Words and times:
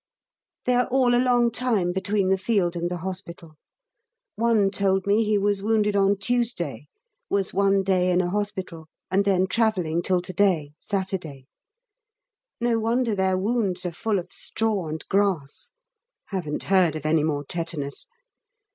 They 0.65 0.73
are 0.73 0.87
all 0.87 1.13
a 1.13 1.21
long 1.21 1.51
time 1.51 1.91
between 1.91 2.29
the 2.29 2.37
field 2.39 2.75
and 2.75 2.89
the 2.89 2.97
Hospital. 3.05 3.57
One 4.35 4.71
told 4.71 5.05
me 5.05 5.23
he 5.23 5.37
was 5.37 5.61
wounded 5.61 5.95
on 5.95 6.17
Tuesday 6.17 6.87
was 7.29 7.53
one 7.53 7.83
day 7.83 8.09
in 8.09 8.19
a 8.19 8.27
hospital, 8.31 8.87
and 9.11 9.25
then 9.25 9.45
travelling 9.45 10.01
till 10.01 10.19
to 10.19 10.33
day, 10.33 10.71
Saturday. 10.79 11.45
No 12.59 12.79
wonder 12.79 13.13
their 13.13 13.37
wounds 13.37 13.85
are 13.85 13.91
full 13.91 14.17
of 14.17 14.31
straw 14.33 14.87
and 14.87 15.07
grass. 15.07 15.69
(Haven't 16.29 16.63
heard 16.63 16.95
of 16.95 17.05
any 17.05 17.23
more 17.23 17.43
tetanus.) 17.45 18.07